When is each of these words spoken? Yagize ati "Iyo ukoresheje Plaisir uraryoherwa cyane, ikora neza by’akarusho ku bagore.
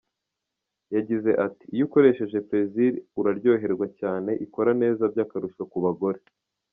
Yagize 0.95 1.31
ati 1.45 1.63
"Iyo 1.75 1.83
ukoresheje 1.87 2.37
Plaisir 2.47 2.93
uraryoherwa 3.19 3.85
cyane, 3.99 4.31
ikora 4.45 4.71
neza 4.81 5.03
by’akarusho 5.11 5.63
ku 5.71 5.77
bagore. 5.85 6.19